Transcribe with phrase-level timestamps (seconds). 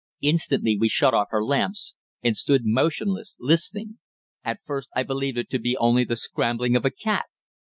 [0.21, 1.93] Instantly we shut off our lamps,
[2.23, 3.99] and stood motionless, listening.
[4.43, 7.25] At first I believed it to be only the scrambling of a cat.